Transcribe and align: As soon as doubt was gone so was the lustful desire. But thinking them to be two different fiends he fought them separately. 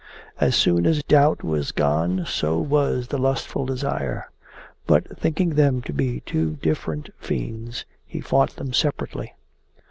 As 0.39 0.55
soon 0.55 0.87
as 0.87 1.03
doubt 1.03 1.43
was 1.43 1.71
gone 1.71 2.25
so 2.25 2.57
was 2.57 3.09
the 3.09 3.19
lustful 3.19 3.67
desire. 3.67 4.31
But 4.87 5.15
thinking 5.19 5.51
them 5.51 5.83
to 5.83 5.93
be 5.93 6.21
two 6.21 6.53
different 6.55 7.11
fiends 7.19 7.85
he 8.07 8.19
fought 8.19 8.55
them 8.55 8.73
separately. 8.73 9.35